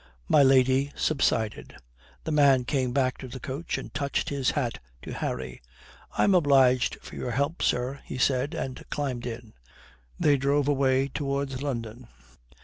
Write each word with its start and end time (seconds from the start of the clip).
My 0.27 0.41
lady 0.41 0.91
subsided. 0.95 1.75
The 2.23 2.31
man 2.31 2.65
came 2.65 2.91
back 2.91 3.19
to 3.19 3.27
the 3.27 3.39
coach 3.39 3.77
and 3.77 3.93
touched 3.93 4.29
his 4.29 4.49
hat 4.49 4.79
to 5.03 5.13
Harry. 5.13 5.61
"I'm 6.17 6.33
obliged 6.33 6.95
for 7.03 7.15
your 7.15 7.29
help, 7.29 7.61
sir," 7.61 7.99
he 8.05 8.17
said, 8.17 8.55
and 8.55 8.83
climbed 8.89 9.27
in. 9.27 9.53
They 10.19 10.37
drove 10.37 10.67
away 10.67 11.07
towards 11.09 11.61
London. 11.61 12.07